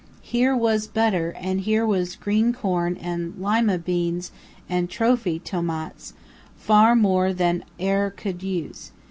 Here 0.23 0.55
was 0.55 0.87
butter, 0.87 1.35
and 1.39 1.61
here 1.61 1.85
was 1.85 2.15
green 2.15 2.53
corn 2.53 2.97
and 2.99 3.35
lima 3.37 3.77
beans 3.77 4.31
and 4.67 4.89
trophy 4.89 5.37
tomats, 5.37 6.13
far 6.57 6.95
more 6.95 7.33
than 7.33 7.61
I 7.61 7.65
ere 7.83 8.09
could 8.09 8.41
use. 8.41 8.89